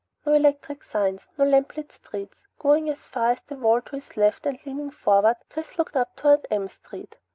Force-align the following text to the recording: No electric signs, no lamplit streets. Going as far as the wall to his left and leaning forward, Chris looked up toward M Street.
No 0.25 0.33
electric 0.33 0.83
signs, 0.83 1.29
no 1.37 1.45
lamplit 1.45 1.91
streets. 1.91 2.47
Going 2.57 2.89
as 2.89 3.05
far 3.05 3.33
as 3.33 3.41
the 3.41 3.53
wall 3.55 3.81
to 3.81 3.97
his 3.97 4.17
left 4.17 4.47
and 4.47 4.57
leaning 4.65 4.89
forward, 4.89 5.35
Chris 5.51 5.77
looked 5.77 5.95
up 5.95 6.15
toward 6.15 6.47
M 6.49 6.69
Street. 6.69 7.17